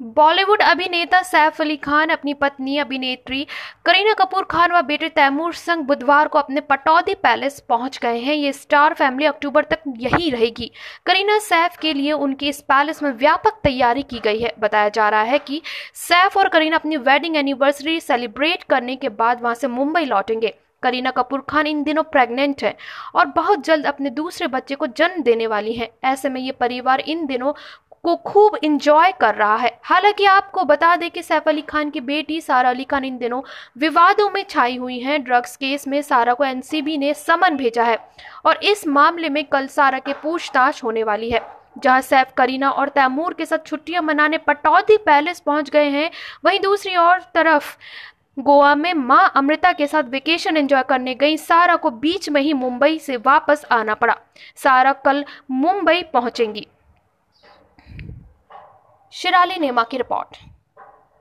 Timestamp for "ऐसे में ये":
26.04-26.52